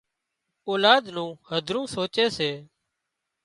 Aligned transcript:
اولاد 0.69 1.03
نُون 1.15 1.29
هڌرون 1.49 1.85
سوچي 1.93 2.25
سي 2.37 2.51